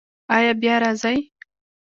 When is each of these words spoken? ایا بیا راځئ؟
ایا 0.35 0.51
بیا 0.61 0.75
راځئ؟ 0.83 1.17